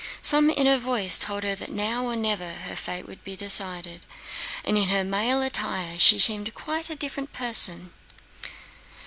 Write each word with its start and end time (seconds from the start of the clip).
Some 0.23 0.49
inner 0.49 0.79
voice 0.79 1.19
told 1.19 1.43
her 1.43 1.53
that 1.53 1.71
now 1.71 2.05
or 2.07 2.15
never 2.15 2.53
her 2.53 2.75
fate 2.75 3.07
would 3.07 3.23
be 3.23 3.35
decided, 3.35 4.07
and 4.65 4.75
in 4.75 4.87
her 4.89 5.03
male 5.03 5.43
attire 5.43 5.99
she 5.99 6.17
seemed 6.17 6.55
quite 6.55 6.89
a 6.89 6.95
different 6.95 7.33
person. 7.33 7.93